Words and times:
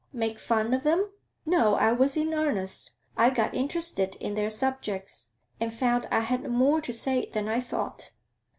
'Make 0.11 0.39
fun 0.39 0.73
of 0.73 0.81
them? 0.81 1.11
No, 1.45 1.75
I 1.75 1.91
was 1.91 2.17
in 2.17 2.33
earnest. 2.33 2.93
I 3.15 3.29
got 3.29 3.53
interested 3.53 4.15
in 4.15 4.33
their 4.33 4.49
subjects, 4.49 5.33
and 5.59 5.71
found 5.71 6.07
I 6.09 6.21
had 6.21 6.49
more 6.49 6.81
to 6.81 6.91
say 6.91 7.29
than 7.31 7.47
I 7.47 7.59
thought.' 7.59 8.11